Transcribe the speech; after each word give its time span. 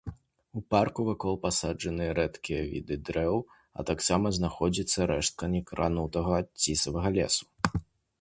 У 0.59 0.61
парку 0.75 1.03
вакол 1.07 1.35
пасаджаны 1.43 2.07
рэдкія 2.19 2.61
віды 2.71 2.97
дрэў 3.09 3.37
а 3.77 3.85
таксама 3.89 4.31
знаходзіцца 4.37 4.99
рэштка 5.13 5.51
некранутага 5.57 6.41
цісавага 6.63 7.09
лесу. 7.19 7.45